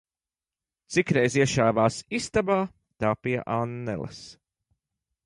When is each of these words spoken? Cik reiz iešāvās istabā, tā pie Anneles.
Cik 0.95 1.11
reiz 1.17 1.35
iešāvās 1.41 1.97
istabā, 2.19 2.57
tā 3.05 3.13
pie 3.27 3.37
Anneles. 3.59 4.23